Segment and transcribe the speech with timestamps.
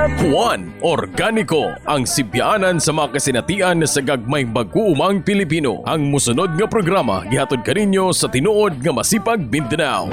[0.00, 5.84] Juan Organiko ang sibyanan sa mga kasinatian sa gagmay mag-uumang Pilipino.
[5.84, 10.08] Ang musunod nga programa gihatod kaninyo sa tinuod nga masipag Mindanao.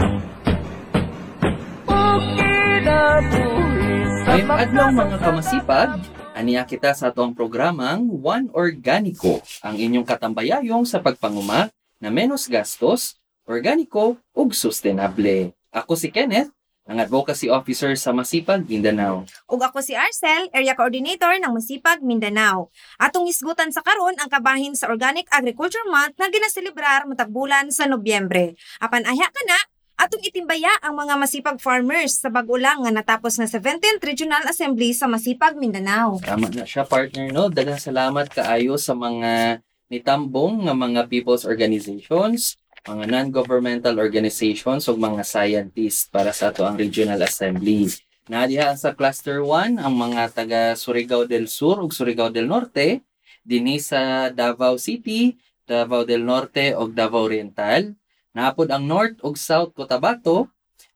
[4.27, 5.89] Ngayong adlaw mga kamasipag,
[6.35, 11.71] aniya kita sa atong programang One Organico, ang inyong katambayayong sa pagpanguma
[12.03, 13.15] na menos gastos,
[13.47, 15.55] organiko ug sustainable.
[15.71, 16.51] Ako si Kenneth,
[16.87, 19.27] ang advocacy officer sa Masipag, Mindanao.
[19.51, 22.71] Ug ako si Arcel, area coordinator ng Masipag, Mindanao.
[22.95, 27.85] Atong isgutan sa karon ang kabahin sa Organic Agriculture Month na ginaselebrar matag bulan sa
[27.91, 28.55] Nobyembre.
[28.79, 29.59] Apan ahya ka na,
[29.99, 35.11] atong itimbaya ang mga masipag farmers sa bagulang nga natapos na 17th Regional Assembly sa
[35.11, 36.23] Masipag, Mindanao.
[36.23, 37.51] Tama na siya partner no.
[37.51, 39.59] Daghang salamat kaayo sa mga
[39.91, 46.79] nitambong nga mga people's organizations, mga non-governmental organizations ug mga scientists para sa ato ang
[46.79, 47.91] Regional Assembly.
[48.31, 53.03] Nadiha sa Cluster 1 ang mga taga Surigao del Sur ug Surigao del Norte,
[53.43, 55.35] dinhi sa Davao City,
[55.67, 57.91] Davao del Norte ug Davao Oriental.
[58.31, 60.47] Naapod ang North ug South Cotabato,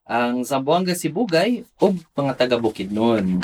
[0.08, 3.44] ang Zamboanga Sibugay ug mga taga Bukidnon.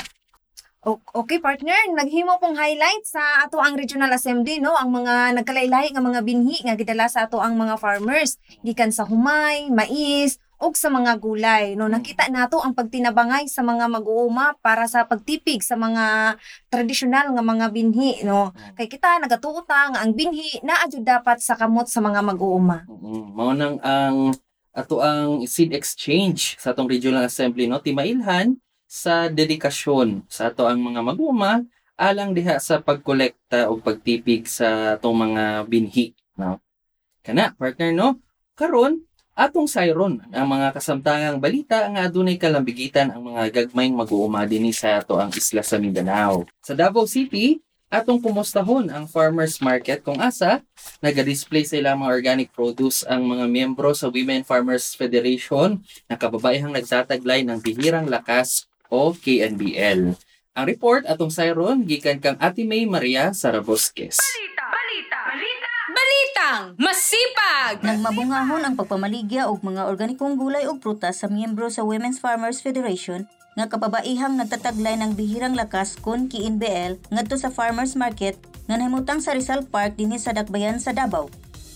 [0.96, 4.72] Okay partner, naghimo pong highlight sa ato ang Regional Assembly no?
[4.72, 8.40] Ang mga nagkalaylay nga mga binhi nga gidala sa ato ang mga farmers.
[8.64, 11.92] Gikan sa humay, mais ug sa mga gulay no?
[11.92, 16.40] Nakita nato ang pagtinabangay sa mga mag-uuma para sa pagtipig sa mga
[16.72, 18.56] tradisyonal nga mga binhi no?
[18.72, 22.88] Kay kita nagatuota nga ang binhi naa jud dapat sa kamot sa mga mag-uuma.
[22.88, 24.32] Mm, mao nang ang
[24.72, 27.76] ato ang seed exchange sa atong regional assembly no?
[27.76, 28.56] Timailhan
[28.88, 30.24] sa dedikasyon.
[30.32, 31.60] Sa ato ang mga maguma
[31.98, 36.62] alang diha sa pagkolekta o pagtipig sa atong mga binhi no?
[37.20, 38.22] Kana partner no?
[38.56, 39.04] Karon
[39.38, 44.98] atong sayron ang mga kasamtangang balita nga adunay kalambigitan ang mga gagmayng mag-uuma dinhi sa
[45.02, 46.46] ato ang isla sa Mindanao.
[46.62, 50.60] Sa Davao City atong kumustahon ang farmers market kung asa
[51.00, 55.80] naga-display sa ilang mga organic produce ang mga miyembro sa Women Farmers Federation.
[56.04, 60.16] Na kababaihang nagtataglay ng bihirang lakas o KNBL.
[60.58, 64.18] Ang report atong sayron gikan kang Ate May Maria Sarabosques.
[65.88, 67.80] Balitang masipag!
[67.80, 73.24] Nagmabungahon ang pagpamaligya og mga organikong gulay ug prutas sa miyembro sa Women's Farmers Federation
[73.58, 78.38] nga kababaihang nagtataglay ng bihirang lakas kon KNBL ngadto sa farmers market
[78.70, 81.26] nga nahimutang sa Rizal Park dinhi sa Dakbayan sa Davao.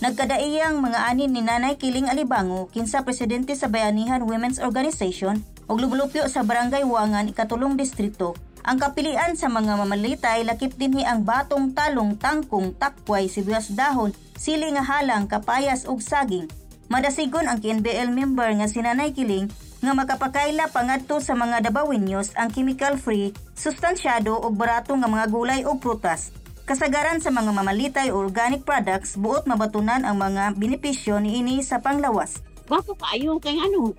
[0.03, 6.29] Nagkadaiyang mga anin ni Nanay Kiling Alibango kinsa presidente sa Bayanihan Women's Organization ug lumulupyo
[6.29, 12.21] sa Barangay Wangan ikatulong distrito ang kapilian sa mga mamalitay lakip dinhi ang batong talong
[12.21, 16.45] tangkong takway sibuyas dahon sili nga halang kapayas ug saging
[16.93, 19.49] madasigon ang KNBL member nga si Nanay Kiling
[19.83, 25.83] nga makapakaila pangadto sa mga Dabawenyos ang chemical-free, sustansyado ug barato nga mga gulay ug
[25.83, 26.31] prutas.
[26.63, 32.39] Kasagaran sa mga mamalitay organic products, buot mabatunan ang mga benepisyo niini sa panglawas.
[32.71, 33.99] Wapo kaayo kay ano.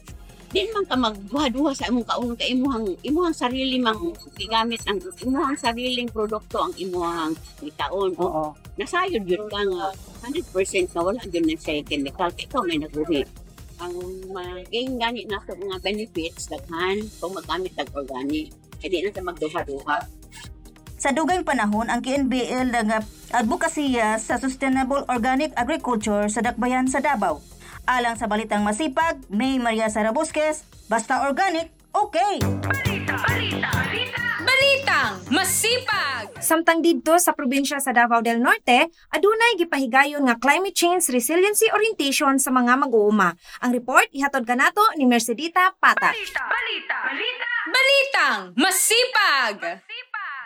[0.53, 5.57] Di man ka magduha-duha sa imong kaunong kay imuhang imuhang sarili mang gigamit ang imuhang
[5.57, 7.33] sariling produkto ang imuhang
[7.65, 8.13] itaon.
[8.21, 8.53] Oo.
[8.77, 9.89] Nasayod yun ka nga
[10.29, 12.29] 100% na wala yun na sa chemical.
[12.37, 13.25] Ikaw may naguhi.
[13.81, 13.97] Ang
[14.29, 18.53] maging gani na sa mga benefits daghan kung magamit ng organic.
[18.77, 19.97] Hindi na sa magduha-duha.
[21.01, 23.01] Sa dugay panahon, ang KNBL nga
[23.33, 27.41] advokasya sa sustainable organic agriculture sa Dakbayan sa Davao.
[27.83, 32.39] Alang sa balitang masipag, May Maria Sarabosques, basta organic, okay!
[34.39, 36.31] Balitang masipag!
[36.39, 42.39] Samtang didto sa probinsya sa Davao del Norte, adunay gipahigayon nga climate change resiliency orientation
[42.39, 43.35] sa mga mag-uuma.
[43.59, 46.15] Ang report ihatod kanato ni Mercedita Pata.
[47.67, 49.83] Balitang masipag!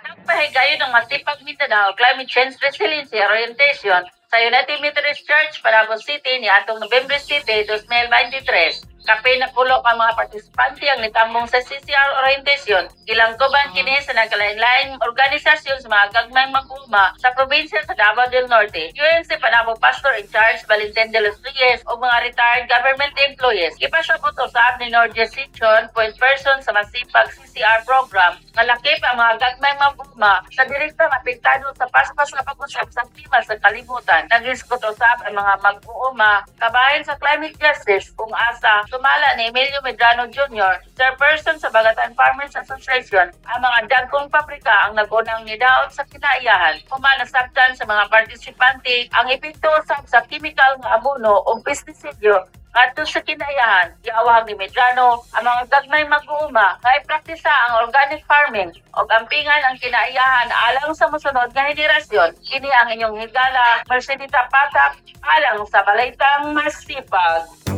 [0.09, 6.51] Nagpahigayon ng Masipag Mindanao Climate Change Resiliency Orientation sa United Methodist Church, Panabo City ni
[6.51, 8.86] atong November City 2023.
[9.07, 12.91] Kape na pulo ka mga partisipante ang nitambong sa CCR orientation.
[13.07, 18.51] Ilang kuban kini sa nagkalain-laing organisasyon sa mga gagmayng mag-uma sa probinsya sa Davao del
[18.51, 18.91] Norte.
[18.91, 23.79] UNC Panabo Pastor in Charge Valentin de los Reyes o mga retired government employees.
[23.79, 29.77] Ipasabot usab ni Nordia Sichon, point person sa Masipag CCR program nga ang mga gagmayng
[29.77, 34.25] mag-uma sa direktang apektado sa paspas nga pag-usap sa klima sa kalibutan.
[34.33, 40.25] Nag-iskot usab ang mga mag-uuma kabahin sa climate justice kung asa sumala ni Emilio Medrano
[40.25, 46.81] Jr., chairperson sa Bagatan Farmers Association, ang mga dagkong pabrika ang nagunang nidaot sa kinaiyahan.
[46.89, 52.41] Kumanasabtan sa mga partisipante ang epekto usab sa chemical nga abono o pestisidyo
[52.77, 58.69] Ngadto sa kinaiyahan, giawag ni Medrano ang mga gagmay mag-uuma nga ipraktisa ang organic farming
[58.93, 62.37] o ampingan ang kinaiyahan alang sa musunod nga henerasyon.
[62.45, 64.93] Kini ang inyong higala, Mercedita Patak,
[65.25, 67.76] alang sa Balitang Masipag.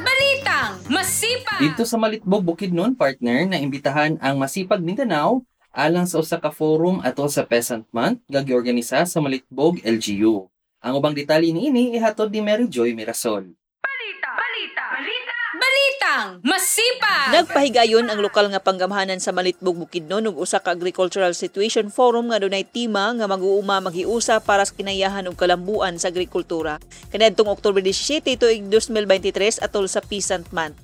[0.00, 1.60] Balitang masipag.
[1.60, 6.98] Dito sa Malitbog Bukidnon, partner, na imbitahan ang Masipag Mindanao alang sa usa ka forum
[7.04, 10.48] ato sa Peasant Month nga giorganisa sa Malitbog LGU.
[10.80, 13.52] Ang ubang detalye niini ihatod ni Mary Joy Mirasol.
[15.70, 17.30] Balitang masipag.
[17.30, 22.42] Nagpahigayon ang lokal nga panggamahanan sa Malitbog Bukidnon ug usa ka agricultural situation forum nga
[22.42, 26.82] dunay tema nga mag-uuma maghiusa para sa kinayahan ug kalambuan sa agrikultura.
[27.14, 30.74] Kaniadtong Oktubre 17 tuig 2023 atol sa Peasant Month.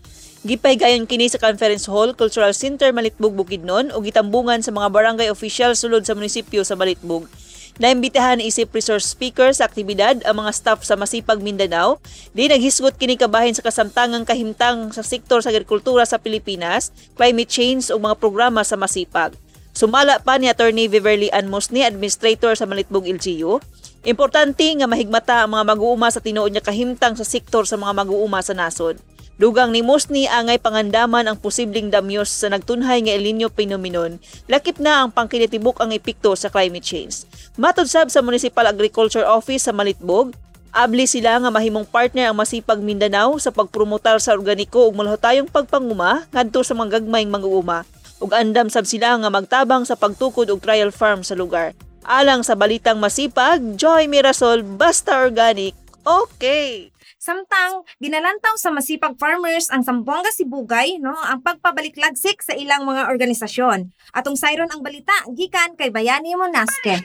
[0.46, 5.74] Gipahigayon kini sa Conference Hall, Cultural Center Malitbog Bukidnon ug gitambungan sa mga barangay official
[5.74, 7.26] sulod sa munisipyo sa Malitbog.
[7.76, 12.00] Naimbitahan isip resource speaker sa aktibidad ang mga staff sa Masipag Mindanao.
[12.32, 16.88] Di naghisgot kini kabahin sa kasamtangang kahimtang sa sektor sa agrikultura sa Pilipinas,
[17.20, 19.36] climate change ug mga programa sa Masipag.
[19.76, 23.60] Sumala pa ni Attorney Viverly Ann Mosni, Administrator sa Malitbog LGU.
[24.08, 28.40] Importante nga mahigmata ang mga mag-uuma sa tinuod niya kahimtang sa sektor sa mga mag-uuma
[28.40, 28.96] sa nasod.
[29.36, 34.16] Dugang ni Mosni angay pangandaman ang posibleng damyos sa nagtunhay nga El Nino phenomenon,
[34.48, 37.28] lakip na ang pangkinitibok ang epekto sa climate change.
[37.60, 40.32] Matod sab sa Municipal Agriculture Office sa Malitbog,
[40.72, 46.24] abli sila nga mahimong partner ang Masipag Mindanao sa pagpromotar sa organiko ug malahutayong pagpanguma
[46.32, 47.84] ngadto sa mga gagmayng mag-uuma
[48.20, 51.76] ug andam sab sila nga magtabang sa pagtukod og trial farm sa lugar.
[52.06, 55.74] Alang sa balitang masipag, Joy Mirasol, basta organic,
[56.06, 56.95] okay!
[57.26, 63.90] Samtang ginalantaw sa masipag farmers ang Sambuanga Sibugay no ang pagpabaliklagsik sa ilang mga organisasyon.
[64.14, 67.02] Atong sayron ang balita gikan kay Bayani Monaske.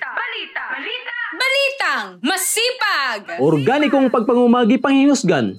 [1.33, 3.41] Balitang masipag.
[3.41, 5.57] Organikong pagpangumagi panghinusgan.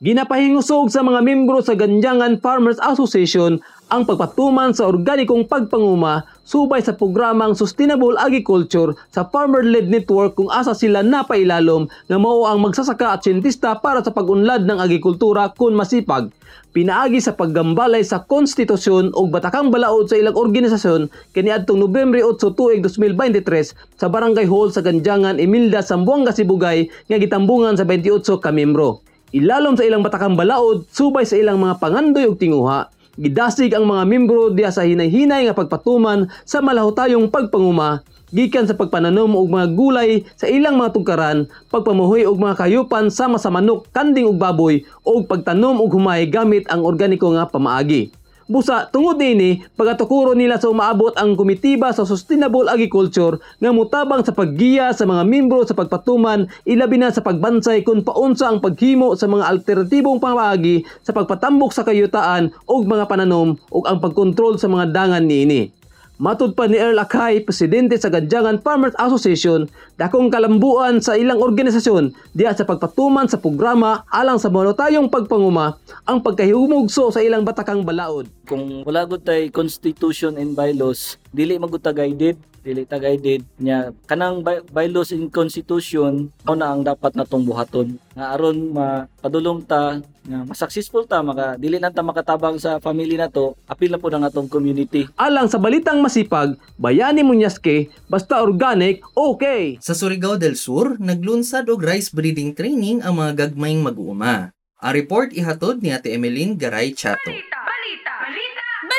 [0.00, 3.60] Ginapahingusog sa mga membro sa Ganjangan Farmers Association
[3.92, 10.72] ang pagpatuman sa organikong pagpanguma subay sa programang Sustainable Agriculture sa Farmer-Led Network kung asa
[10.72, 16.32] sila napailalom nga mao ang magsasaka at siyentista para sa pag-unlad ng agrikultura kun masipag.
[16.72, 22.80] Pinaagi sa paggambalay sa konstitusyon o batakang balaod sa ilang organisasyon kaniadtong Nobyembre 8 tuig
[22.80, 29.04] 2023 sa Barangay Hall sa Ganjangan, Emilda, Sambuanga, Sibugay nga gitambungan sa 28 ka membro.
[29.36, 32.88] Ilalom sa ilang batakang balaod subay sa ilang mga pangandoy ug tinguha
[33.20, 38.00] gidasig ang mga membro diya sa hinay-hinay nga pagpatuman sa malahutayong pagpanguma
[38.32, 43.36] gikan sa pagpananom og mga gulay sa ilang mga tugkaran, pagpamuhoy og mga kayupan sama
[43.36, 48.08] sa manok, kanding ug baboy ug pagtanom og humay gamit ang organiko nga pamaagi.
[48.50, 54.34] Busa, tungod nini, pagatukuro nila sa umaabot ang komitiba sa Sustainable Agriculture nga mutabang sa
[54.34, 59.30] paggiya sa mga membro sa pagpatuman, ilabi na sa pagbansay kung paunsa ang paghimo sa
[59.30, 64.90] mga alternatibong pamaagi sa pagpatambok sa kayutaan ug mga pananom ug ang pagkontrol sa mga
[64.90, 65.81] dangan niini.
[66.22, 69.66] Matud pa ni Earl Akay, presidente sa Gadjangan Farmers Association,
[69.98, 76.22] dakong kalambuan sa ilang organisasyon diya sa pagpatuman sa programa alang sa monotayong pagpanguma ang
[76.22, 78.30] pagkahumugso sa ilang batakang balaod.
[78.46, 84.46] kung wala tay constitution and bylaws dili magud ta guided dili ta guided nya kanang
[84.46, 90.46] by- bylaws and constitution mao na ang dapat natong buhaton nga aron mapadulong ta nga
[90.46, 94.22] mas successful ta maka dili lang ta makatabang sa family nato apil na po ng
[94.22, 99.78] atong community Alang sa balitang masipag, bayani Munyaske, basta organic, okay!
[99.78, 104.50] Sa Surigao del Sur, naglunsad og rice breeding training ang mga gagmayng mag-uuma.
[104.82, 107.30] A report ihatod ni Ate Emeline Garay Chato.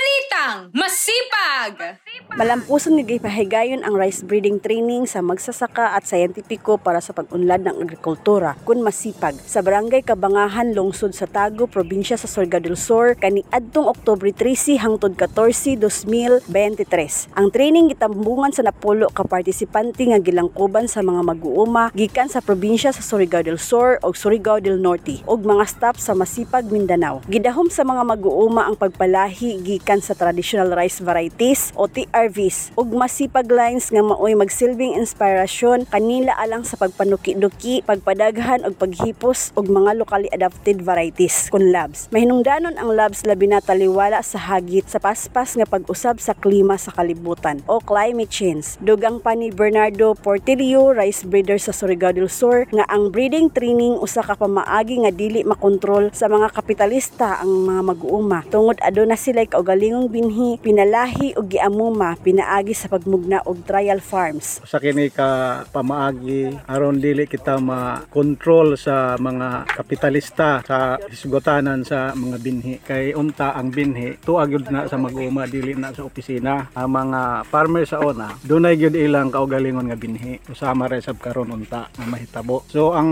[0.04, 1.96] Balitang masipag.
[2.36, 7.80] Malampuson nga gipahigayon ang rice breeding training sa magsasaka at sayentipiko para sa pag-unlad ng
[7.80, 13.48] agrikultura kun masipag sa barangay Kabangahan lungsod sa Tago, probinsya sa Surigao del Sur kani
[13.48, 17.40] adtong Oktubre 13 hangtod 14, 2023.
[17.40, 22.92] Ang training gitambungan sa napulo ka partisipante nga gilangkuban sa mga mag-uuma gikan sa probinsya
[22.92, 27.24] sa Surigao del Sur ug Surigao del Norte ug mga staff sa Masipag Mindanao.
[27.32, 32.90] Gidahom sa mga mag-uuma ang pagpalahi gikan sa traditional rice varieties o TR service ug
[32.98, 40.02] masipag lines nga maoy magsilbing inspirasyon kanila alang sa pagpanuki-duki, pagpadaghan ug paghipos og mga
[40.02, 42.10] locally adapted varieties kun labs.
[42.10, 46.90] Mahinungdanon ang labs labi na taliwala sa hagit sa paspas nga pag-usab sa klima sa
[46.90, 48.82] kalibutan o climate change.
[48.82, 54.02] Dugang pa ni Bernardo Portillo, rice breeder sa Surigao del Sur, nga ang breeding training
[54.02, 58.40] usa ka pamaagi nga dili makontrol sa mga kapitalista ang mga mag-uuma.
[58.50, 59.46] Tungod aduna sila
[59.84, 64.64] kaugalingong binhi, pinalahi ug giamuma pinaagi sa pagmugna og trial farms.
[64.64, 72.38] sa kini ka pamaagi aron dili kita ma-control sa mga kapitalista sa hisgotanan sa mga
[72.40, 72.80] binhi.
[72.80, 76.72] Kay unta ang binhi tuag gyud na sa mag-uma dili na sa opisina.
[76.80, 80.40] Ang mga farmer sa ona dunay gyud ilang kaugalingon nga binhi.
[80.48, 82.64] Usama ra sab karon unta nga mahitabo.
[82.72, 83.12] So ang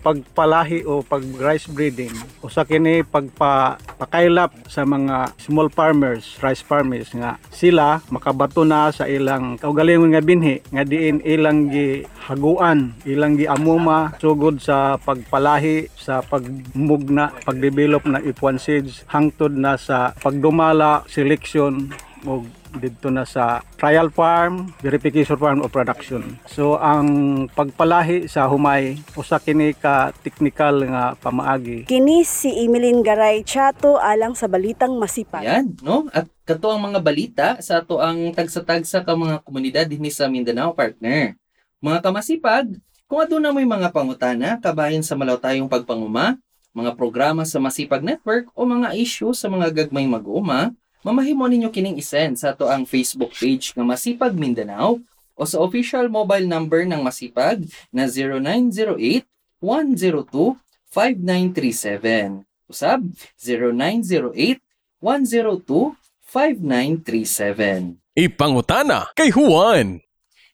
[0.00, 7.10] pagpalahi o pag rice breeding usa kini pagpa pakailap sa mga small farmers rice farmers
[7.10, 13.34] nga sila makabato na sa ilang kaugalingon nga binhi nga diin ilang gi haguan ilang
[13.34, 21.02] gi amuma sugod sa pagpalahi sa pagmugna pagdevelop ng ipuan seeds hangtod na sa pagdumala
[21.10, 21.90] selection
[22.22, 22.46] o
[22.76, 26.36] dito na sa trial farm, verification farm o production.
[26.44, 27.08] So ang
[27.52, 34.36] pagpalahi sa humay usa kini ka technical nga pamaagi Kini si Emeline Garay Chato alang
[34.36, 35.44] sa balitang masipag.
[35.44, 36.08] Yan, no?
[36.12, 40.72] At kato ang mga balita sa ato ang tagsa-tagsa ka mga komunidad dinhi sa Mindanao
[40.72, 41.36] partner.
[41.78, 42.66] Mga kamasipag,
[43.08, 46.36] kung aduna mo'y mga pangutana kabahin sa malaw tayong pagpanguma,
[46.76, 50.76] mga programa sa Masipag Network o mga issue sa mga gagmay mag-uuma,
[51.08, 55.00] mamahimo ninyo kining isend sa ato ang Facebook page nga Masipag Mindanao
[55.32, 59.24] o sa official mobile number ng Masipag na 0908
[59.64, 60.52] 102
[60.92, 62.44] 5937.
[62.68, 63.00] Usab
[63.40, 64.60] 0908
[65.00, 65.96] 102
[66.28, 67.96] 5937.
[68.12, 70.04] Ipangutana kay Juan.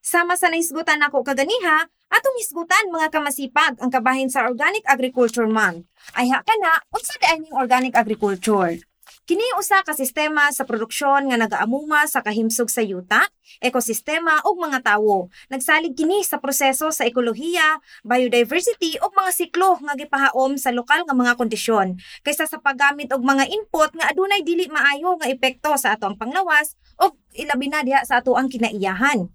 [0.05, 5.91] Sama sa naisgutan ako kaganiha, atong isgutan mga kamasipag ang kabahin sa Organic Agriculture Month.
[6.15, 8.79] Ay ha ka na, unsa di ning organic agriculture?
[9.25, 13.25] Kini usa ka sistema sa produksyon nga nagaamuma sa kahimsog sa yuta,
[13.57, 15.33] ekosistema ug mga tawo.
[15.49, 21.17] Nagsalig kini sa proseso sa ekolohiya, biodiversity ug mga siklo nga gipahaom sa lokal nga
[21.17, 25.97] mga kondisyon kaysa sa paggamit og mga input nga adunay dili maayo nga epekto sa
[25.97, 29.33] atong panglawas ug ilabi na diha sa atoang kinaiyahan.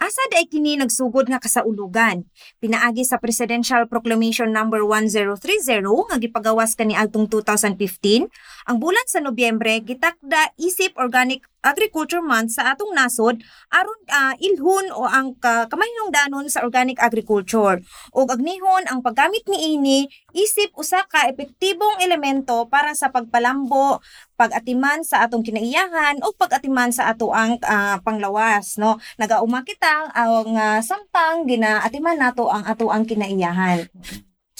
[0.00, 2.24] Asa day kini nagsugod nga kasaulugan.
[2.56, 5.36] Pinaagi sa Presidential Proclamation number 1030
[5.84, 8.24] nga gipagawas kani adtong 2015,
[8.64, 14.88] ang bulan sa Nobyembre gitakda isip Organic Agriculture Month sa atong nasod aron ah, ilhun
[14.96, 17.80] o ang ka, kamayungdanon sa organic agriculture.
[18.16, 24.00] Ug agnihon ang paggamit niini isip usa ka epektibong elemento para sa pagpalambo,
[24.40, 30.56] pag-atiman sa atong kinaiyahan o pag-atiman sa ato ang ah, panglawas no nagauma kita ang
[30.56, 33.84] ah, samtang ginaatiman nato ang ato ang kinaiyahan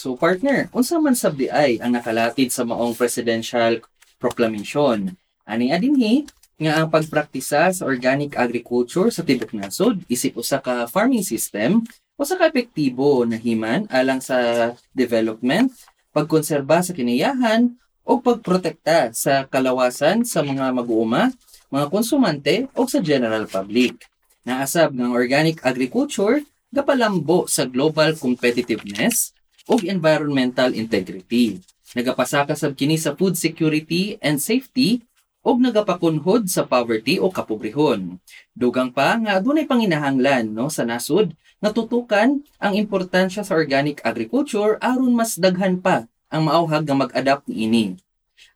[0.01, 3.85] So partner, unsa man sab di ay ang nakalatid sa maong presidential
[4.17, 5.13] proclamation?
[5.45, 6.25] Ani adinhi
[6.61, 11.81] nga ang pagpraktisa sa organic agriculture sa tibok nasod isip usa ka farming system
[12.21, 15.73] usa ka epektibo na himan alang sa development,
[16.13, 17.73] pagkonserba sa kinayahan
[18.05, 21.33] o pagprotekta sa kalawasan sa mga mag-uuma,
[21.73, 24.05] mga konsumante o sa general public.
[24.45, 29.33] Naasab ng organic agriculture gapalambo sa global competitiveness
[29.65, 31.57] ug environmental integrity.
[31.97, 35.01] Nagapasaka sab kini sa food security and safety
[35.41, 38.21] ug nagapakunhod sa poverty o kapobrehon.
[38.53, 45.13] Dugang pa nga adunay panginahanglan no sa nasud natutukan ang importansya sa organic agriculture aron
[45.13, 47.97] mas daghan pa ang maawhag nga mag-adapt niini.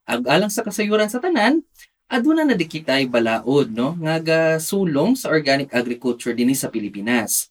[0.05, 1.65] Ag alang sa kasayuran sa tanan,
[2.09, 7.49] aduna na di kitay balaod no nga gasulong sa organic agriculture dinhi sa Pilipinas.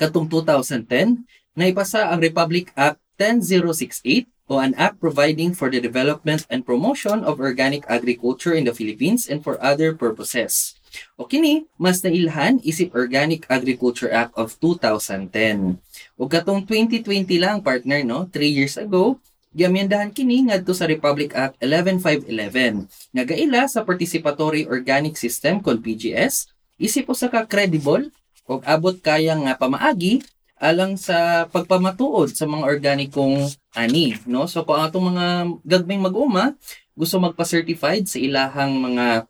[0.00, 1.20] Katong 2010,
[1.52, 7.38] naipasa ang Republic Act 10068 o an act providing for the development and promotion of
[7.38, 10.74] organic agriculture in the Philippines and for other purposes.
[11.14, 15.78] O kini, mas nailhan isip Organic Agriculture Act of 2010.
[16.18, 18.26] O katong 2020 lang, partner, no?
[18.26, 19.22] 3 years ago,
[19.54, 26.50] giamyendahan kini ngadto sa Republic Act 11511 nga gaila sa Participatory Organic System kon PGS
[26.78, 28.14] isip usa ka credible
[28.46, 30.22] ug abot kaya nga pamaagi
[30.60, 34.44] alang sa pagpamatuod sa mga organikong ani no?
[34.44, 35.26] So kung atong mga
[35.64, 36.52] gagmay mag-uma
[36.92, 39.24] gusto magpa-certified sa ilahang mga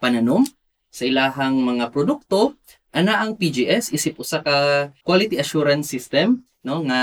[0.00, 0.48] pananom
[0.88, 2.56] sa ilahang mga produkto
[2.96, 6.80] ana ang PGS isip usa ka quality assurance system no?
[6.80, 7.00] Nga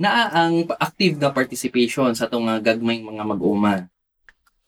[0.00, 3.86] naa ang active na participation sa atong mga gagmayng mga mag-uma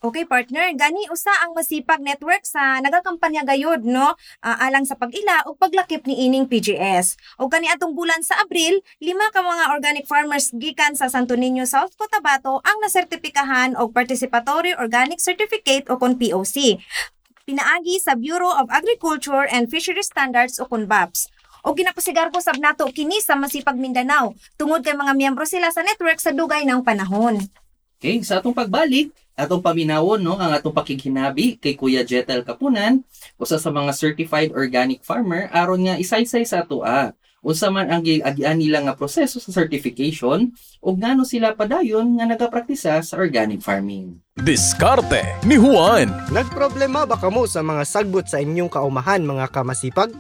[0.03, 5.47] Okay, partner, gani usa ang masipag network sa nagakampanya gayud no Ah, alang sa pag-ila
[5.47, 7.15] ug paglakip ni ining PGS.
[7.39, 11.71] O kani atong bulan sa Abril, lima ka mga organic farmers gikan sa Santo Niño,
[11.71, 16.83] South Cotabato ang nasertipikahan og Participatory Organic Certificate o kon POC.
[17.47, 21.31] Pinaagi sa Bureau of Agriculture and Fisheries Standards o kon BAPS.
[21.63, 25.87] O ginapasigar ko sab nato kini sa Masipag Mindanao tungod kay mga miyembro sila sa
[25.87, 27.39] network sa dugay ng panahon.
[28.03, 33.07] Okay, sa atong pagbalik, atong paminawon no ang atong pakighinabi kay Kuya Jetel Kapunan,
[33.39, 37.15] usa sa mga certified organic farmer aron nga isaysay sa atoa.
[37.47, 40.51] Unsa man ang giagian nila nga proseso sa certification
[40.83, 44.19] ug ngano sila padayon nga nagapraktisa sa organic farming.
[44.35, 46.11] Diskarte ni Juan.
[46.35, 50.11] Nagproblema ba kamo sa mga sagbot sa inyong kaumahan mga kamasipag?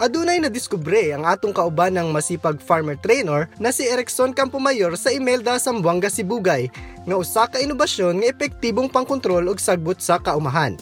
[0.00, 5.12] Adunay na diskubre ang atong kauban ng masipag farmer trainer na si Erickson Campomayor sa
[5.12, 6.72] Imelda, Zamboanga, Sibugay
[7.04, 10.80] nga usa ka inobasyon nga epektibong pangkontrol og sagbot sa kaumahan.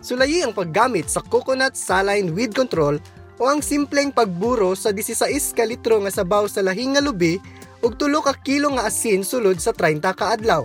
[0.00, 2.96] Sulayi ang paggamit sa coconut saline weed control
[3.36, 7.36] o ang simpleng pagburo sa 16 ka litro nga sabaw sa lahing nga lubi
[7.84, 10.64] ug tulo ka kilo nga asin sulod sa 30 ka adlaw.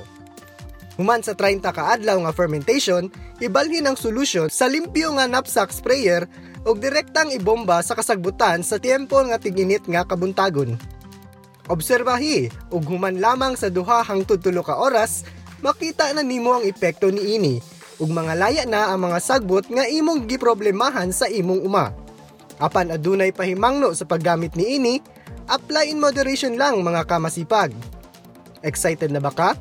[0.97, 6.25] Human sa 30 ka adlaw nga fermentation, ibalhin ang solusyon sa limpyo nga knapsack sprayer
[6.65, 10.73] ug direktang ibomba sa kasagbutan sa tiempo nga tiginit nga kabuntagon.
[11.69, 15.21] Obserbahi ug human lamang sa duha hangtod tulo ka oras,
[15.61, 17.55] makita na nimo ang epekto ni ini
[18.01, 21.93] ug mga laya na ang mga sagbot nga imong giproblemahan sa imong uma.
[22.57, 24.95] Apan adunay pahimangno sa paggamit ni ini,
[25.45, 27.69] apply in moderation lang mga kamasipag.
[28.65, 29.53] Excited na ba ka?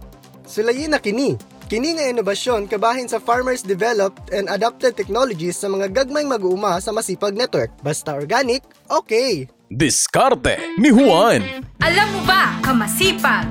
[0.47, 1.35] Sulayin na kini.
[1.67, 6.95] Kini nga inobasyon kabahin sa farmers developed and adapted technologies sa mga gagmayng mag-uuma sa
[6.95, 7.75] Masipag Network.
[7.83, 9.50] Basta organic, okay.
[9.67, 11.43] Diskarte ni Juan.
[11.83, 13.50] Alam mo ba, kamasipag?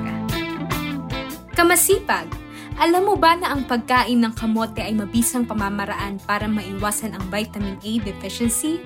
[1.52, 2.32] Kamasipag,
[2.80, 7.75] alam mo ba na ang pagkain ng kamote ay mabisang pamamaraan para maiwasan ang vitamin
[7.84, 8.80] A deficiency?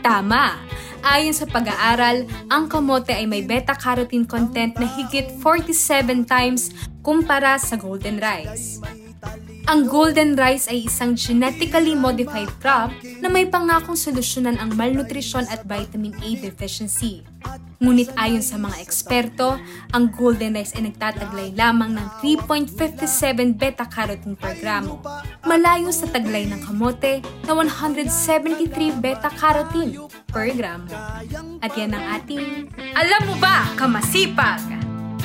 [0.00, 0.56] Tama!
[1.00, 7.76] Ayon sa pag-aaral, ang kamote ay may beta-carotene content na higit 47 times kumpara sa
[7.76, 8.80] golden rice.
[9.68, 15.64] Ang golden rice ay isang genetically modified crop na may pangakong solusyonan ang malnutrisyon at
[15.64, 17.24] vitamin A deficiency.
[17.80, 19.56] Ngunit ayon sa mga eksperto,
[19.96, 25.00] ang golden rice ay nagtataglay lamang ng 3.57 beta-carotene per gramo,
[25.48, 29.96] malayo sa taglay ng kamote na 173 beta-carotene
[30.28, 30.92] per gramo.
[31.64, 34.60] At yan ang ating Alam mo ba, kamasipag!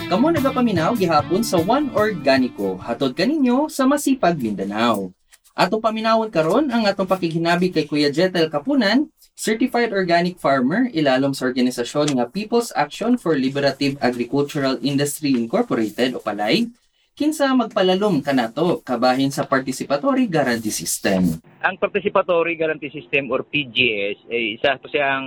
[0.08, 5.12] Kamo nagapaminaw gihapon sa One Organico hatod kaninyo sa Masipag Mindanao.
[5.56, 11.52] Atong paminawon karon ang atong pakighinabi kay Kuya Jetel Kapunan, certified organic farmer ilalom sa
[11.52, 16.71] organisasyon nga People's Action for Liberative Agricultural Industry Incorporated o PALAY,
[17.15, 21.39] kinsa magpalalom kanato kabahin sa participatory guarantee system.
[21.65, 25.25] Ang Participatory Guarantee System or PGS ay isa po siyang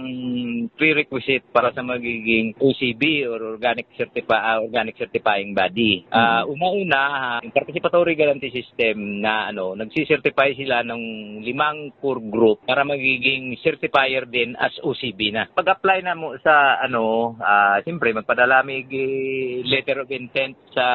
[0.70, 6.06] prerequisite para sa magiging OCB or Organic, Certifi- ah, Organic Certifying Body.
[6.14, 11.02] Ah, una-una, ang Participatory Guarantee System na ano, nagsicertify sila ng
[11.42, 15.50] limang core group para magiging certifier din as OCB na.
[15.50, 20.86] Pag-apply na mo sa ano, ah, siyempre magpadala eh, letter of intent sa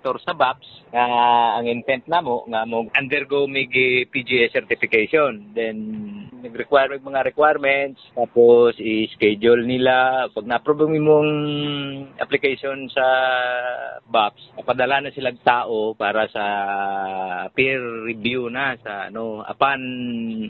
[0.00, 1.04] director sa BAPS nga
[1.60, 3.70] ang intent na mo nga mo undergo mig
[4.08, 5.52] PGS certification.
[5.52, 5.76] Then
[6.40, 10.26] nag-require mag mga requirements tapos i-schedule nila.
[10.32, 11.20] Pag na-approve mo
[12.16, 13.06] application sa
[14.08, 16.44] BAPS papadala na sila tao para sa
[17.52, 19.78] peer review na sa ano upon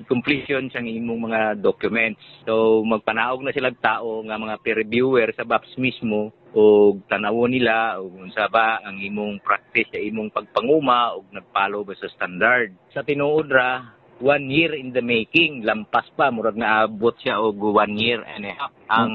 [0.06, 2.22] completion sa imong mga documents.
[2.46, 8.02] So magpanaog na sila tao nga mga peer reviewer sa BAPS mismo o tanawon nila
[8.02, 12.74] o unsa ba ang imong practice sa imong pagpanguma o nagpalo ba sa standard.
[12.90, 17.96] Sa tinuod ra one year in the making lampas pa murag naabot siya og one
[17.96, 18.74] year and a half.
[18.90, 19.12] Ang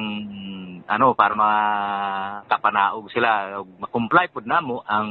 [0.86, 5.10] ano para makapanaog sila og makomply pud namo ang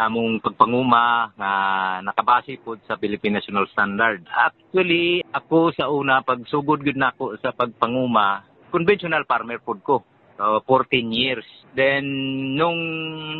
[0.00, 1.52] among pagpanguma nga
[2.00, 4.26] nakabase pud sa Philippine National Standard.
[4.28, 9.96] Actually ako sa una pagsugod gud nako sa pagpanguma conventional farmer pud ko
[10.40, 11.44] So, 14 years.
[11.76, 12.08] Then,
[12.56, 12.80] nung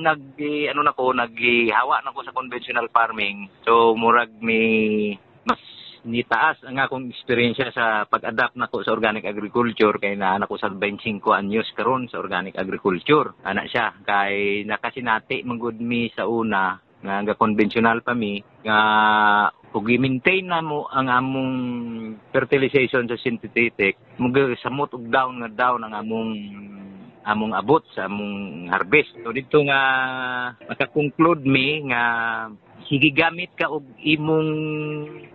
[0.04, 0.36] nag,
[0.68, 5.16] ano na ko, naghawa na ko sa conventional farming, so, murag may
[5.48, 5.56] mas
[6.04, 10.68] nitaas ang akong eksperyensya sa pag-adapt nako sa organic agriculture kay na anak ko sa
[10.68, 17.14] 25 anyos karon sa organic agriculture ana siya kay nakasinati manggod mi sa una nga
[17.24, 18.78] nga conventional pa mi nga
[19.70, 21.52] ug i-maintain na mo ang among
[22.34, 26.30] fertilization sa synthetic mug samot og down nga down ang among
[27.20, 29.12] among abot sa among harvest.
[29.22, 29.80] So dito nga
[30.66, 32.02] maka-conclude mi nga
[32.90, 34.50] higigamit ka og imong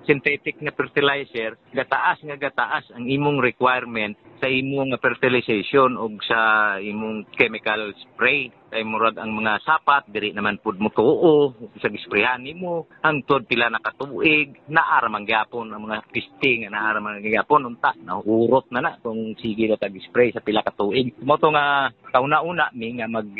[0.03, 4.13] synthetic nga fertilizer, gataas nga gataas ang imong requirement
[4.43, 8.51] sa imong fertilization og sa imong chemical spray.
[8.75, 13.71] Kay murag ang mga sapat diri naman pud mo tuo sa gisprehan nimo hangtod pila
[13.71, 18.83] na katuig naara man gyapon ang mga pisting nga naara man gyapon unta naurot na
[18.83, 22.99] na kung sige na tag spray sa pila ka tuig mo to nga kauna-una mi
[22.99, 23.31] nga mag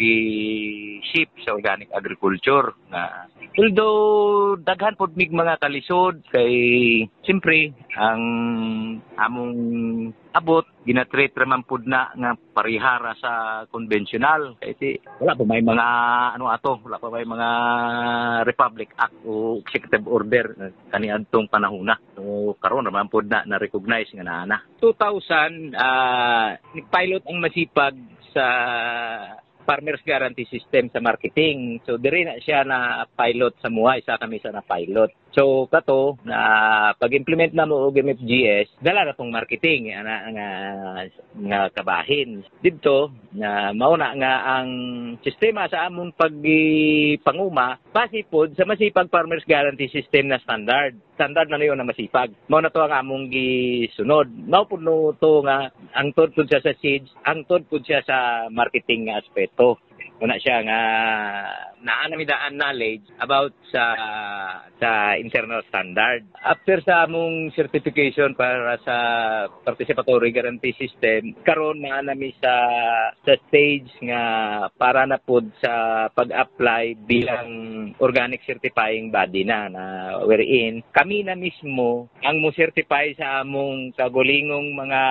[1.04, 3.28] ship sa organic agriculture nga
[3.60, 4.05] although
[4.62, 6.54] daghan pod mig mga kalisod kay
[7.24, 8.24] siyempre ang
[9.16, 9.56] among
[10.36, 14.60] abot ginatreat raman pud na nga parihara sa konbensyonal.
[14.60, 15.88] Kasi wala pa may mga
[16.36, 17.50] ano ato wala pa may mga
[18.44, 24.12] Republic Act o Executive Order kani adtong panahona so karon raman pud na na recognize
[24.12, 27.96] nga naana 2000 uh, nagpilot ang masipag
[28.36, 28.46] sa
[29.66, 31.82] Farmers Guarantee System sa marketing.
[31.84, 35.12] So diri na siya na pilot sa MUA, isa kami sa na pilot.
[35.36, 36.40] So kato na
[36.96, 40.50] pag-implement na mo og MFGS, dala na tong marketing ana nga
[41.36, 42.40] nga kabahin.
[42.64, 44.70] Dito na mauna nga ang
[45.20, 50.96] sistema sa amon pagpanguma base pod sa masipag Farmers Guarantee System na standard.
[51.16, 52.36] Standard na niyo na masipag.
[52.52, 54.28] Mao na to ang among gisunod.
[54.52, 58.04] Mao pud no to nga ang tod pud siya sa seeds, ang tod pud siya
[58.04, 59.80] sa marketing nga aspeto
[60.22, 60.82] una siya nga
[61.86, 63.84] naa na midaan knowledge about sa
[64.80, 66.26] sa internal standard.
[66.42, 68.98] After sa among certification para sa
[69.68, 72.56] participatory guarantee system, karon na nami sa
[73.22, 74.22] sa stage nga
[74.74, 77.50] para na pod sa pag-apply bilang
[78.00, 79.84] organic certifying body na na
[80.24, 85.02] wherein kami na mismo ang mo certify sa among kagulingong mga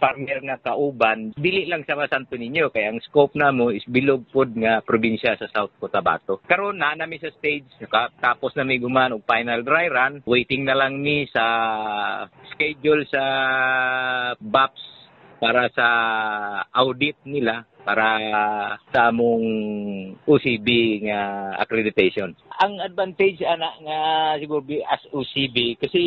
[0.00, 4.26] farmer nga kauban dili lang sa Santo Niño kay ang scope na mo is bilog
[4.32, 6.40] pod nga probinsya sa South Cotabato.
[6.46, 7.66] Karon na nami sa stage
[8.18, 11.44] tapos na mi guman og final dry run, waiting na lang mi sa
[12.54, 13.24] schedule sa
[14.38, 14.82] BAPS
[15.42, 15.88] para sa
[16.72, 18.16] audit nila para
[18.88, 19.44] sa among
[20.24, 20.68] OCB
[21.04, 22.32] nga accreditation.
[22.64, 24.00] Ang advantage ana nga
[24.40, 26.02] siguro as OCB kasi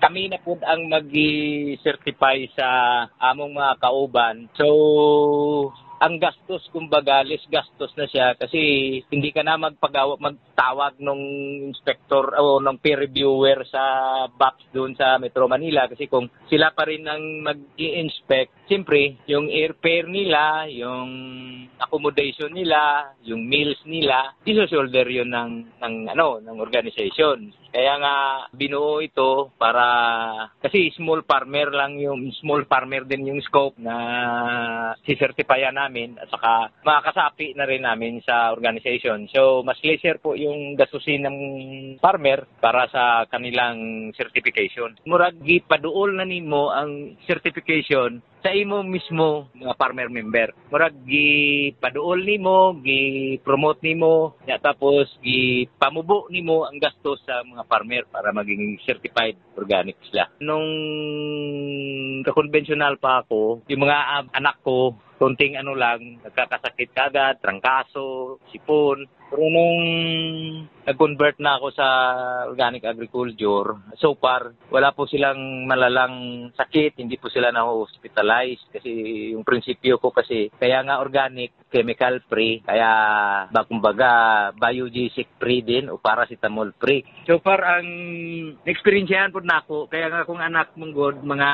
[0.00, 2.68] kami na pud ang magi-certify sa
[3.20, 4.48] among mga kauban.
[4.56, 4.66] So
[6.02, 8.58] ang gastos kumbaga less gastos na siya kasi
[9.06, 11.22] hindi ka na magpagawa magtawag nung
[11.70, 13.82] inspector o nung peer reviewer sa
[14.26, 15.86] BAPS doon sa Metro Manila.
[15.86, 21.10] Kasi kung sila pa rin ang mag-i-inspect siyempre yung airfare nila yung
[21.78, 28.16] accommodation nila yung meals nila iso-shoulder yun ng ng ano ng organization kaya nga
[28.52, 29.84] binuo ito para
[30.60, 33.96] kasi small farmer lang yung small farmer din yung scope na
[35.08, 39.24] si-certifyan namin at saka makakasapi na rin namin sa organization.
[39.32, 41.38] So mas lesser po yung gastusin ng
[41.98, 44.92] farmer para sa kanilang certification.
[45.08, 50.50] Murag gipaduol na nimo ang certification sa imo mismo mga farmer member.
[50.68, 58.34] Murag gipaduol nimo, gi-promote nimo, ya tapos gipamubo nimo ang gastos sa mga farmer para
[58.34, 60.26] maging certified organic sila.
[60.42, 60.68] Nung
[62.26, 69.06] kakonbensyonal pa ako, yung mga anak ko, konting ano lang, nagkakasakit kagad, trangkaso, sipon.
[69.30, 69.80] Pero nung
[70.82, 71.86] nag-convert na ako sa
[72.50, 78.90] organic agriculture, so far, wala po silang malalang sakit, hindi po sila na-hospitalize kasi
[79.32, 82.90] yung prinsipyo ko kasi, kaya nga organic, chemical free, kaya
[83.48, 84.10] ba kumbaga
[84.58, 87.06] biogesic free din o paracetamol free.
[87.24, 87.88] So far, ang
[88.66, 91.48] experiensyahan po na ako, kaya nga kung anak mong god, mga,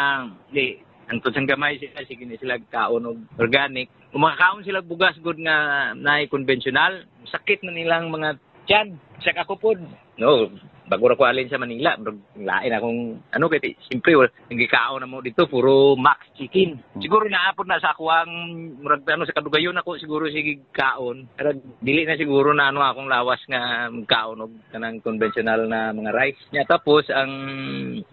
[1.09, 3.89] ang tunsang gamay sila, sige na sila kaon og organic.
[4.13, 8.37] Kung makakaon sila bugas good nga na konventional, sakit na nilang mga
[8.69, 9.01] tiyan.
[9.25, 9.73] Sa ako po,
[10.21, 10.53] no,
[10.89, 11.97] bago ra ko alin sa Manila,
[12.37, 13.01] lain akong,
[13.35, 16.81] ano kaya, siyempre, wala, nagkikaon na mo dito, puro max chicken.
[16.97, 18.33] Siguro naapod na sa ako ang,
[18.81, 21.29] murag, ano, sa kadugayon ako, siguro sige kaon.
[21.37, 21.53] Pero
[21.85, 26.41] dili na siguro na ano akong lawas nga kaon og kanang conventional na mga rice.
[26.53, 27.33] Nya tapos ang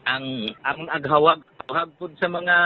[0.04, 0.26] ang
[0.66, 2.58] among aghawag hagpod sa mga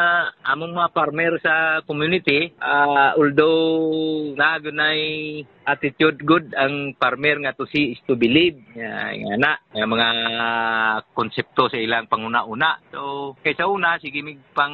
[0.43, 7.93] among mga farmer sa community ah, although nagunay attitude good ang farmer nga to see
[7.93, 10.09] is to believe nga nga na nga mga
[11.13, 12.81] konsepto sa ilang panguna-una.
[12.89, 14.73] So kaysa una sige mig pang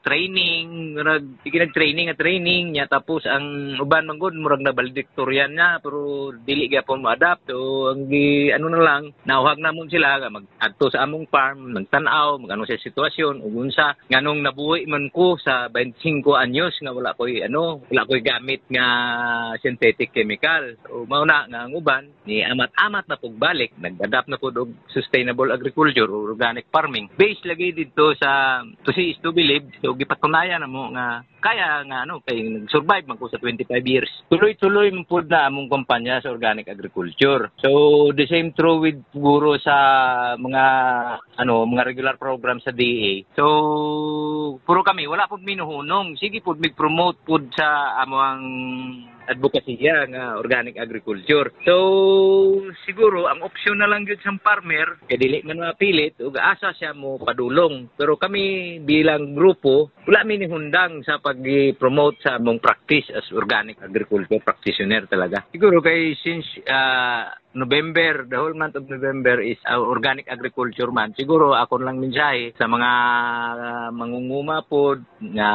[0.00, 4.72] training murag sige nag training at training nya tapos ang uban man gud murag na
[4.72, 9.92] valedictorian na pero dili gyapon mo adapt so ang gi ano na lang nauhag namon
[9.92, 14.88] sila nga mag adto sa among farm nagtan-aw magano sa sitwasyon ug unsa nganong nabuhi
[14.88, 18.86] man ko sa 25 anyos nga wala koy ano wala koy gamit nga
[19.60, 20.80] synthetic chemical.
[20.88, 24.70] O mao na nga ang uban ni amat-amat na pug balik nag-adapt na pud og
[24.88, 27.12] sustainable agriculture or organic farming.
[27.20, 31.06] Based lagi dito sa to see is to believe so gipatunayan na nga
[31.44, 34.08] kaya nga ano kay nag-survive man ko sa 25 years.
[34.32, 37.52] Tuloy-tuloy man pud na among kumpanya sa organic agriculture.
[37.60, 39.76] So the same true with siguro sa
[40.40, 40.64] mga
[41.36, 43.44] ano mga regular program sa DA so
[44.62, 48.40] puro kami wala pud minuhunong sige pud mig-promote pud sa among
[49.28, 51.48] advokasya nga organic agriculture.
[51.64, 51.74] So
[52.84, 56.92] siguro ang option na lang gyud sa farmer kay dili man mapilit ug asa siya
[56.92, 57.96] mo padulong.
[57.96, 60.48] Pero kami bilang grupo wala mi ni
[61.04, 65.44] sa pag-promote sa among practice as organic agriculture practitioner talaga.
[65.48, 71.14] Siguro kay since ah, November, the whole month of November is uh, organic agriculture month.
[71.14, 72.90] Siguro ako lang mensahe sa mga
[73.54, 75.50] uh, mangunguma pod nga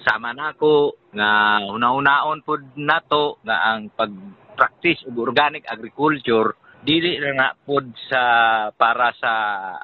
[0.00, 7.48] sama nako nga una-unaon pod nato nga ang pag-practice og organic agriculture dili na na
[7.52, 8.22] pod sa
[8.72, 9.32] para sa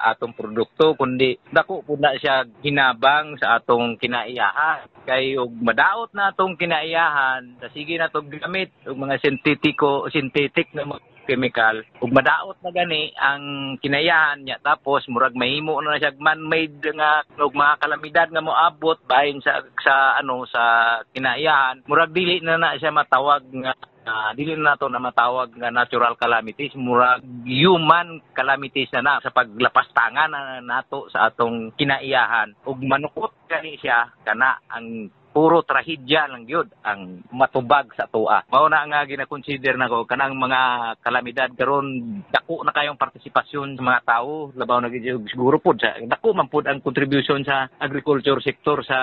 [0.01, 6.33] atong produkto kundi dako pud na siya hinabang sa atong kinaiyahan kay og madaot na
[6.33, 11.83] atong kinaiyahan sige na gamit og mga sintetiko synthetic na mga chemical.
[11.99, 17.51] Ug madaot na gani ang kinayahan niya tapos murag mahimo na siya man-made nga og
[17.51, 20.63] mga kalamidad nga moabot bahin sa sa ano sa
[21.11, 23.75] kinayahan murag dili na na siya matawag nga
[24.07, 26.71] Ah, dili na nato na matawag nga natural calamities.
[26.79, 33.75] Murag human calamities na na sa paglapastangan na nato sa atong kinaiyahan ug manukot gani
[33.75, 38.41] siya kana ang puro trahedya lang gyud ang matubag sa tua.
[38.49, 41.85] Mao na nga gina-consider nako kanang mga kalamidad karon
[42.33, 46.49] dako na kayong partisipasyon sa mga tao labaw na gyud siguro pud sa dako man
[46.49, 48.97] pud ang contribution sa agriculture sector sa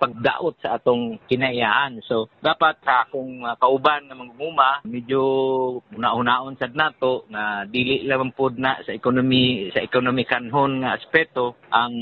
[0.00, 2.00] pagdaot sa atong kinaiyahan.
[2.08, 5.20] So dapat sa akong uh, kauban nga mangumuma medyo
[5.92, 11.92] una-unaon sad nato na dili lang pud na sa ekonomi sa ekonomikanhon nga aspeto ang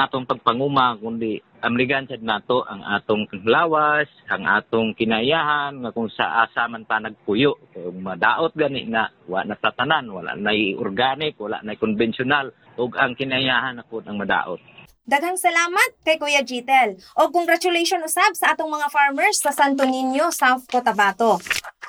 [0.00, 6.46] atong pagpanguma kundi amligan sad nato ang atong lawas, ang atong kinayahan nga kung sa
[6.46, 7.58] asa man ta nagpuyo.
[7.74, 13.18] Kung madaot gani nga wa na tatanan, wala na organic, wala na konbensyonal ug ang
[13.18, 14.77] kinayahan na pud ang madaot.
[15.08, 17.00] Daghang salamat kay Kuya Jitel.
[17.16, 21.40] O congratulations usab sa atong mga farmers sa Santo Niño, South Cotabato.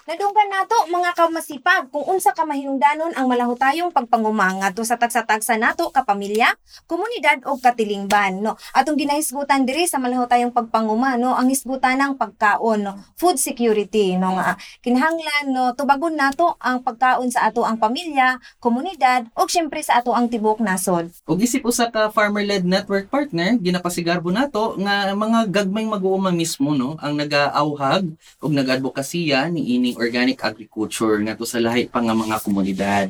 [0.09, 5.93] Nadunggan nato mga kamasipag kung unsa ka mahinungdanon ang malahutayong pagpangumanga to sa tagsa-tagsa nato
[5.93, 6.49] kapamilya,
[6.89, 8.57] komunidad o katilingban no.
[8.73, 14.33] Atong ginahisgutan diri sa malahutayong pagpanguma no ang hisgutan ng pagkaon no, food security no
[14.39, 20.01] nga kinahanglan no tubagon nato ang pagkaon sa ato ang pamilya, komunidad ug syempre sa
[20.01, 21.13] ato ang tibok nasod.
[21.29, 26.93] ug isip usa ka farmer-led network partner ginapasigarbo nato nga mga gagmayng mag-uuma mismo no
[27.01, 33.09] ang nagaawhag ug nag-advokasya ni ining organic agriculture ngadto sa lahi pa nga mga komunidad.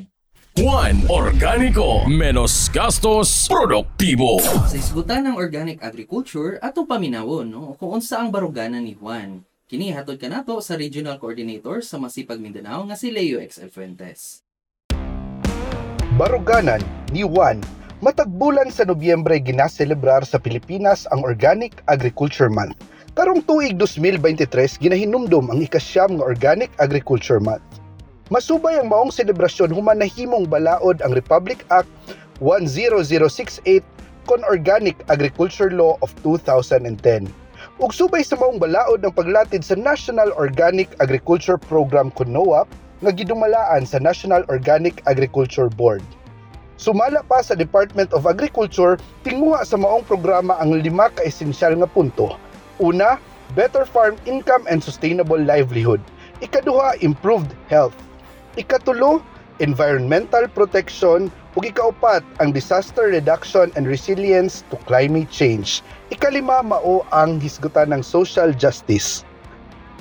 [0.60, 4.44] Juan Organico, menos gastos, produktibo.
[4.44, 9.44] Sa isgutan ng organic agriculture atong paminawon no kung unsa ang baruganan ni Juan.
[9.70, 13.62] Kini hatod kanato sa Regional Coordinator sa Masipag Mindanao nga si Leo X.
[13.70, 14.42] Fuentes.
[16.18, 16.82] Baruganan
[17.16, 17.62] ni Juan
[18.00, 22.80] Matag bulan sa Nobyembre ginaselebrar sa Pilipinas ang Organic Agriculture Month.
[23.12, 27.60] Karong tuig 2023 ginahinumdum ang ikasyam nga Organic Agriculture Month.
[28.32, 31.92] Masubay ang maong selebrasyon human nahimong balaod ang Republic Act
[32.40, 33.84] 10068
[34.24, 36.96] kon Organic Agriculture Law of 2010.
[37.84, 42.72] Ug subay sa maong balaod ang paglatid sa National Organic Agriculture Program kon NOAP
[43.04, 46.00] nga gidumalaan sa National Organic Agriculture Board.
[46.80, 48.96] Sumala pa sa Department of Agriculture,
[49.28, 52.40] tinguha sa maong programa ang lima ka esensyal nga punto.
[52.80, 53.20] Una,
[53.52, 56.00] better farm income and sustainable livelihood.
[56.40, 57.92] Ikaduha, improved health.
[58.56, 59.20] Ikatulo,
[59.60, 61.28] environmental protection
[61.60, 65.84] ug ikaupat ang disaster reduction and resilience to climate change.
[66.16, 69.28] Ikalima mao ang hisgutan ng social justice.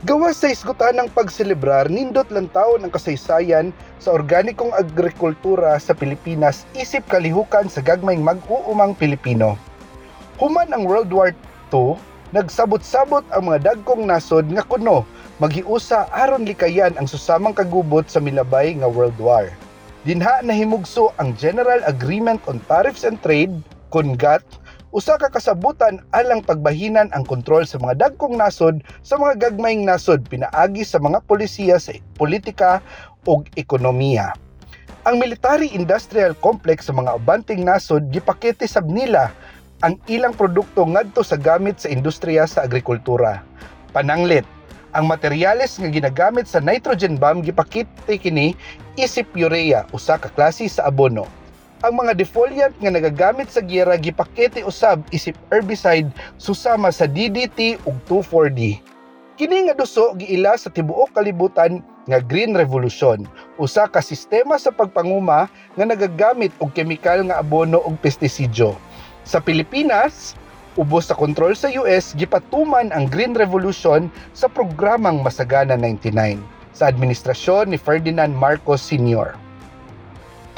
[0.06, 6.62] Gawas sa hisgutan ng pagselebrar, nindot lang taon ang kasaysayan sa organikong agrikultura sa Pilipinas
[6.78, 9.58] isip kalihukan sa gagmayng mag-uumang Pilipino.
[10.38, 11.34] Human ang World War
[11.74, 11.98] II,
[12.30, 15.02] nagsabot-sabot ang mga dagkong nasod nga kuno
[15.42, 19.50] maghiusa aron likayan ang susamang kagubot sa milabay nga World War.
[20.06, 23.50] Dinha nahimugso ang General Agreement on Tariffs and Trade,
[23.90, 24.46] CONGAT,
[24.88, 30.24] usa ka kasabutan alang pagbahinan ang kontrol sa mga dagkong nasod sa mga gagmayng nasod
[30.32, 32.80] pinaagi sa mga polisiya sa politika
[33.28, 34.32] ug ekonomiya.
[35.04, 39.28] Ang military-industrial complex sa mga abanting nasod gipakete sab nila
[39.84, 43.44] ang ilang produkto ngadto sa gamit sa industriya sa agrikultura.
[43.92, 44.44] Pananglit,
[44.96, 48.56] ang materyales nga ginagamit sa nitrogen bomb gipakita kini
[48.96, 51.37] isip urea usa ka klase sa abono.
[51.78, 57.94] Ang mga defoliant nga nagagamit sa giyera gipakete usab isip herbicide susama sa DDT ug
[58.10, 58.82] 2,4-D.
[59.38, 61.78] Kini nga duso giila sa tibuok kalibutan
[62.10, 63.22] nga Green Revolution,
[63.62, 65.46] usa ka sistema sa pagpanguma
[65.78, 68.74] nga nagagamit og kemikal nga abono ug pestisidyo.
[69.22, 70.34] Sa Pilipinas,
[70.74, 76.42] ubos sa kontrol sa US, gipatuman ang Green Revolution sa programang Masagana 99
[76.74, 79.38] sa administrasyon ni Ferdinand Marcos Sr.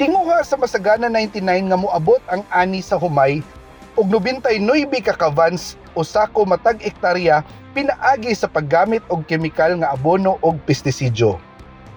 [0.01, 3.45] Tinguha sa Masagana 99 nga moabot ang ani sa humay
[3.93, 4.57] ug 99
[4.97, 7.45] ka kavans o sako matag ektarya
[7.77, 11.37] pinaagi sa paggamit og kemikal nga abono og pestisidyo.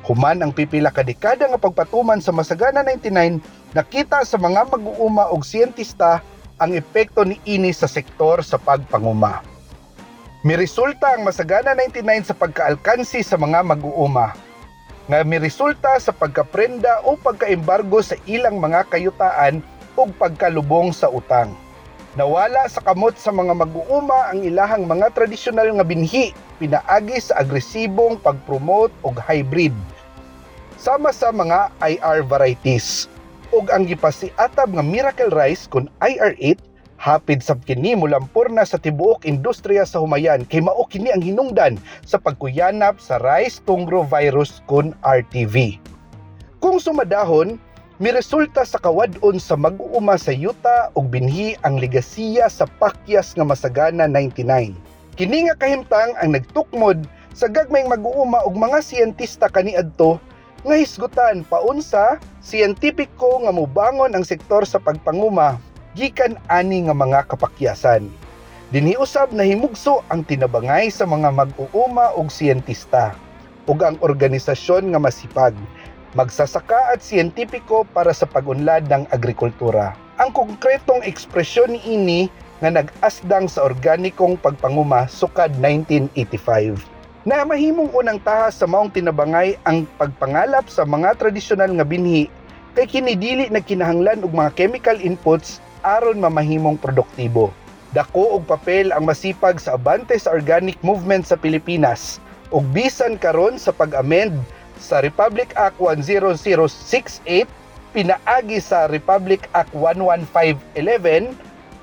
[0.04, 3.40] Human ang pipila ka dekada nga pagpatuman sa Masagana 99,
[3.72, 6.20] nakita sa mga mag-uuma og siyentista
[6.60, 9.40] ang epekto ni ini sa sektor sa pagpanguma.
[10.44, 14.36] Miresulta ang Masagana 99 sa pagkaalkansi sa mga mag-uuma
[15.04, 19.60] nga miresulta sa pagkaprenda o pagkaembargo sa ilang mga kayutaan
[19.94, 21.52] o pagkalubong sa utang.
[22.14, 26.30] Nawala sa kamot sa mga mag-uuma ang ilahang mga tradisyonal nga binhi
[26.62, 29.74] pinaagi sa agresibong pag-promote og hybrid
[30.78, 33.10] sama sa mga IR varieties
[33.50, 36.73] ug ang gipasiatab nga miracle rice kun IR8
[37.04, 41.76] hapid sab kini mulampor na sa tibuok industriya sa humayan kay mao kini ang hinungdan
[42.08, 45.76] sa pagkuyanap sa rice tungro virus kun RTV.
[46.64, 47.60] Kung sumadahon,
[48.00, 54.08] miresulta sa kawadon sa mag-uuma sa yuta ug binhi ang ligasiya sa pakyas nga masagana
[54.08, 54.72] 99.
[55.20, 57.04] Kini nga kahimtang ang nagtukmod
[57.36, 60.16] sa gagmayng mag-uuma ug mga siyentista kaniadto
[60.64, 65.60] nga hisgutan paunsa siyentipiko nga mobangon ang sektor sa pagpanguma
[65.94, 68.11] gikan ani nga mga kapakyasan.
[68.74, 73.14] Dinhi usab na himugso ang tinabangay sa mga mag-uuma ug siyentista
[73.70, 75.54] ug ang organisasyon nga masipag
[76.14, 79.98] magsasaka at siyentipiko para sa pag-unlad ng agrikultura.
[80.22, 82.20] Ang konkretong ekspresyon ni ini
[82.62, 86.78] nga nag-asdang sa organikong pagpanguma sukad 1985
[87.26, 92.30] na mahimong unang tahas sa maong tinabangay ang pagpangalap sa mga tradisyonal nga binhi
[92.78, 97.52] kay kini dili na kinahanglan og mga chemical inputs aron mamahimong produktibo.
[97.94, 102.18] Dako og papel ang masipag sa abante sa organic movement sa Pilipinas
[102.50, 104.34] ug bisan karon sa pag-amend
[104.82, 107.46] sa Republic Act 10068
[107.94, 111.30] pinaagi sa Republic Act 11511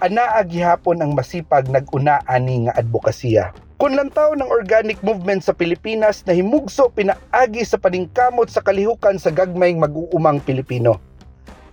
[0.03, 3.55] anaa gihapon ang masipag nag-una ani nga advokasya.
[3.79, 9.31] Kung lantaw ng organic movement sa Pilipinas na himugso pinaagi sa paningkamot sa kalihukan sa
[9.31, 10.99] gagmayng mag-uumang Pilipino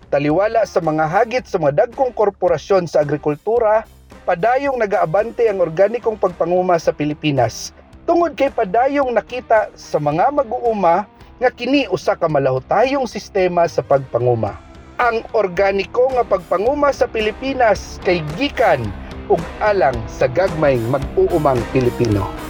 [0.08, 3.84] taliwala sa mga hagit sa mga dagkong korporasyon sa agrikultura,
[4.24, 7.72] padayong nagaabante ang organikong pagpanguma sa Pilipinas.
[8.08, 11.04] Tungod kay padayong nakita sa mga mag-uuma
[11.38, 14.56] nga kini usa ka malahutayong sistema sa pagpanguma.
[14.98, 18.82] Ang organiko nga pagpanguma sa Pilipinas kay gikan
[19.28, 22.47] ug alang sa gagmayng mag-uumang Pilipino.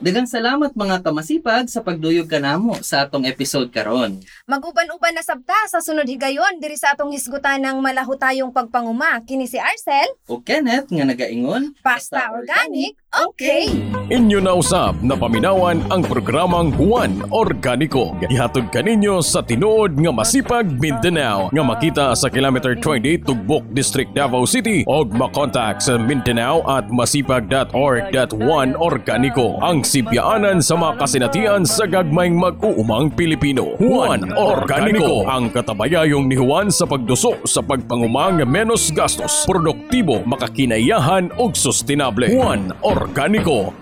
[0.00, 4.16] Dagang salamat mga kamasipag sa pagduyog kanamo sa atong episode karon.
[4.48, 9.20] Maguban-uban na sabta sa sunod higayon diri sa atong hisgutan ng malahutayong pagpanguma.
[9.28, 13.90] Kini si Arcel, O Kenneth nga nagaingon, Pasta Organic, okay!
[14.10, 18.10] Inyo na usab na paminawan ang programang Juan Organiko.
[18.26, 24.42] Ihatod kaninyo sa tinuod nga masipag Mindanao nga makita sa kilometer 28 Tugbok District Davao
[24.50, 32.34] City og makontak sa Mindanao at masipag.org.one Organiko ang sibyaanan sa mga kasinatian sa gagmayng
[32.34, 33.78] mag-uumang Pilipino.
[33.78, 41.54] Juan Organiko ang katabayayong ni Juan sa pagduso sa pagpangumang menos gastos, produktibo, makakinayahan ug
[41.54, 42.26] sustainable.
[42.26, 43.72] Juan Organiko.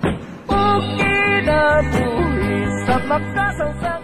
[0.46, 2.54] Okay na buhi
[2.86, 3.97] sa makasawsaw